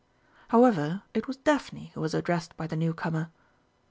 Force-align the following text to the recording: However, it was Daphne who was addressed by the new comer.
However, 0.47 1.03
it 1.13 1.27
was 1.27 1.37
Daphne 1.37 1.91
who 1.93 2.01
was 2.01 2.15
addressed 2.15 2.57
by 2.57 2.65
the 2.65 2.75
new 2.75 2.91
comer. 2.91 3.29